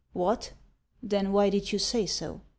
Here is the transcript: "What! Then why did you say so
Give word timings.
"What! 0.13 0.53
Then 1.03 1.31
why 1.31 1.51
did 1.51 1.71
you 1.71 1.77
say 1.77 2.07
so 2.07 2.41